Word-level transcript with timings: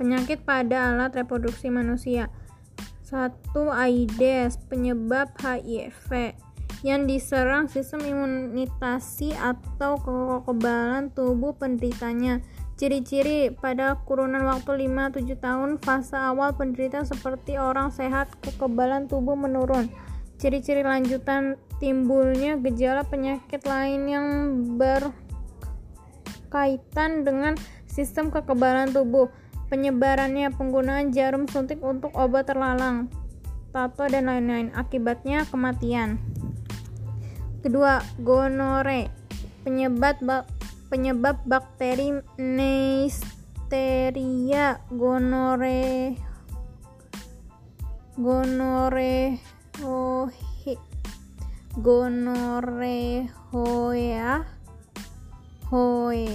Penyakit 0.00 0.48
pada 0.48 0.96
alat 0.96 1.12
reproduksi 1.12 1.68
manusia. 1.68 2.32
1. 3.12 3.36
AIDS, 3.68 4.56
penyebab 4.64 5.28
HIV 5.36 6.32
yang 6.80 7.04
diserang 7.04 7.68
sistem 7.68 8.08
imunitasi 8.08 9.36
atau 9.36 10.00
kekebalan 10.00 11.12
tubuh 11.12 11.52
penderitanya. 11.52 12.40
Ciri-ciri 12.80 13.52
pada 13.52 14.00
kurungan 14.08 14.40
waktu 14.48 14.88
5-7 14.88 15.36
tahun 15.36 15.76
fase 15.84 16.16
awal 16.16 16.56
penderita 16.56 17.04
seperti 17.04 17.60
orang 17.60 17.92
sehat 17.92 18.32
kekebalan 18.40 19.04
tubuh 19.04 19.36
menurun. 19.36 19.92
Ciri-ciri 20.40 20.80
lanjutan 20.80 21.60
timbulnya 21.76 22.56
gejala 22.56 23.04
penyakit 23.04 23.68
lain 23.68 24.08
yang 24.08 24.26
berkaitan 26.48 27.28
dengan 27.28 27.60
sistem 27.84 28.32
kekebalan 28.32 28.96
tubuh. 28.96 29.28
Penyebarannya 29.70 30.50
penggunaan 30.50 31.14
jarum 31.14 31.46
suntik 31.46 31.78
untuk 31.80 32.10
obat 32.18 32.50
terlalang, 32.50 33.06
tato 33.70 34.04
dan 34.10 34.26
lain-lain. 34.26 34.74
Akibatnya 34.74 35.46
kematian. 35.46 36.18
Kedua, 37.62 38.02
gonore. 38.18 39.14
Penyebab 39.62 40.18
bak 40.24 40.50
penyebab 40.90 41.38
bakteri 41.46 42.18
Neisseria 42.34 43.22
gonore 44.90 46.18
gonorehoe 48.18 49.38
gonorehoea 51.78 53.22
hoe 55.70 56.26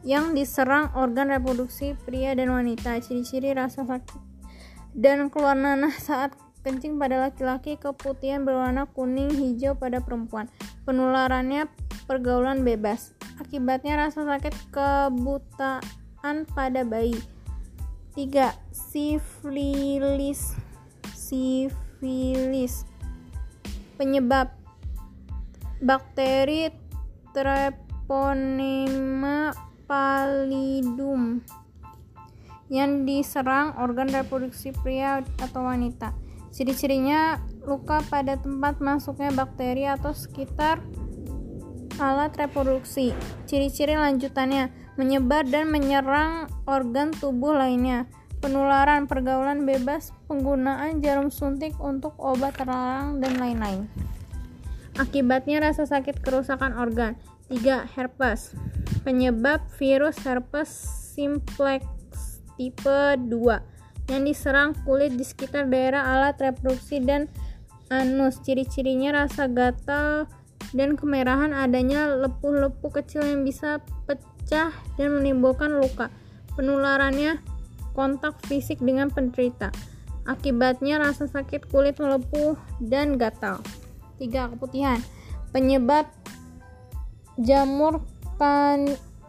yang 0.00 0.32
diserang 0.32 0.88
organ 0.96 1.28
reproduksi 1.28 1.96
pria 2.06 2.32
dan 2.32 2.50
wanita. 2.52 3.00
Ciri-ciri 3.04 3.52
rasa 3.52 3.84
sakit 3.84 4.30
dan 4.94 5.30
keluar 5.30 5.54
nanah 5.54 5.94
saat 5.94 6.34
kencing 6.66 6.98
pada 7.00 7.16
laki-laki, 7.30 7.78
keputihan 7.80 8.44
berwarna 8.44 8.84
kuning 8.90 9.30
hijau 9.32 9.78
pada 9.78 10.02
perempuan. 10.02 10.50
Penularannya 10.84 11.70
pergaulan 12.04 12.66
bebas. 12.66 13.14
Akibatnya 13.40 13.96
rasa 13.96 14.26
sakit 14.26 14.52
kebutaan 14.74 16.44
pada 16.52 16.84
bayi. 16.84 17.16
3. 18.18 18.52
Sifilis. 18.74 20.52
Sifilis. 21.14 22.84
Penyebab 23.96 24.52
bakteri 25.80 26.68
Treponema 27.30 28.10
pallidum 29.90 31.42
yang 32.70 33.02
diserang 33.02 33.74
organ 33.82 34.06
reproduksi 34.14 34.70
pria 34.70 35.26
atau 35.42 35.66
wanita. 35.66 36.14
Ciri-cirinya 36.54 37.42
luka 37.66 37.98
pada 38.06 38.38
tempat 38.38 38.78
masuknya 38.78 39.34
bakteri 39.34 39.90
atau 39.90 40.14
sekitar 40.14 40.78
alat 41.98 42.30
reproduksi. 42.38 43.10
Ciri-ciri 43.50 43.98
lanjutannya 43.98 44.70
menyebar 44.94 45.42
dan 45.50 45.74
menyerang 45.74 46.46
organ 46.70 47.10
tubuh 47.10 47.58
lainnya. 47.58 48.06
Penularan, 48.38 49.04
pergaulan 49.10 49.66
bebas, 49.68 50.14
penggunaan 50.30 51.02
jarum 51.02 51.28
suntik 51.28 51.76
untuk 51.82 52.14
obat 52.16 52.56
terlarang 52.56 53.18
dan 53.18 53.36
lain-lain. 53.36 53.90
Akibatnya 54.96 55.60
rasa 55.60 55.84
sakit 55.84 56.22
kerusakan 56.24 56.78
organ. 56.78 57.20
3. 57.52 57.84
Herpes. 57.84 58.54
Penyebab 59.00 59.64
virus 59.80 60.20
herpes 60.22 60.68
simplex 61.16 61.84
tipe 62.60 63.16
2 63.16 64.12
yang 64.12 64.22
diserang 64.26 64.76
kulit 64.84 65.16
di 65.16 65.24
sekitar 65.24 65.70
daerah 65.70 66.04
alat 66.04 66.36
reproduksi 66.36 67.00
dan 67.00 67.30
anus. 67.88 68.42
Ciri-cirinya 68.44 69.24
rasa 69.24 69.48
gatal 69.48 70.28
dan 70.76 70.94
kemerahan, 70.94 71.50
adanya 71.50 72.06
lepuh-lepuh 72.14 72.92
kecil 73.02 73.26
yang 73.26 73.42
bisa 73.42 73.82
pecah 74.06 74.70
dan 74.94 75.08
menimbulkan 75.18 75.80
luka. 75.80 76.12
Penularannya 76.54 77.40
kontak 77.96 78.38
fisik 78.46 78.78
dengan 78.78 79.10
penderita. 79.10 79.74
Akibatnya 80.28 81.00
rasa 81.00 81.26
sakit 81.26 81.72
kulit 81.72 81.98
melepuh 81.98 82.54
dan 82.78 83.18
gatal. 83.18 83.64
3. 84.20 84.54
Keputihan. 84.54 85.00
Penyebab 85.50 86.06
jamur 87.40 88.04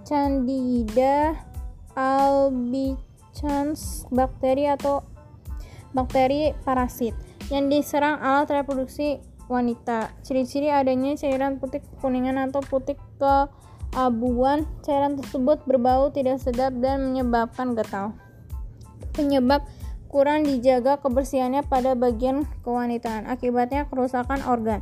Candida 0.08 1.36
albicans 2.00 3.04
bakteri 4.08 4.72
atau 4.72 5.04
bakteri 5.92 6.56
parasit 6.64 7.12
yang 7.52 7.68
diserang 7.68 8.24
alat 8.24 8.48
reproduksi 8.48 9.20
wanita. 9.52 10.16
Ciri-ciri 10.24 10.72
adanya 10.72 11.20
cairan 11.20 11.60
putih 11.60 11.84
kekuningan 11.84 12.40
atau 12.48 12.64
putih 12.64 12.96
keabuan. 13.20 14.64
Cairan 14.88 15.20
tersebut 15.20 15.60
berbau 15.68 16.08
tidak 16.16 16.40
sedap 16.40 16.72
dan 16.80 17.12
menyebabkan 17.12 17.76
gatal. 17.76 18.16
Penyebab 19.12 19.68
kurang 20.08 20.48
dijaga 20.48 21.04
kebersihannya 21.04 21.68
pada 21.68 22.00
bagian 22.00 22.48
kewanitaan. 22.64 23.28
Akibatnya 23.28 23.92
kerusakan 23.92 24.40
organ. 24.48 24.80